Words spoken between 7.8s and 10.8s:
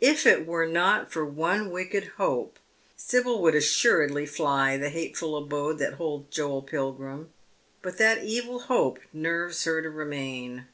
but that evil hope nerves her to remain.